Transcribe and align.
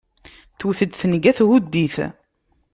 Tewwet-d 0.59 0.93
tenga 0.99 1.31
thudd-it. 1.37 1.95